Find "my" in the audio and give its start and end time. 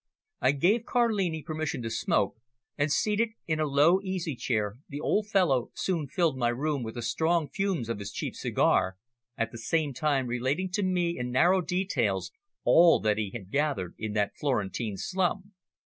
6.39-6.47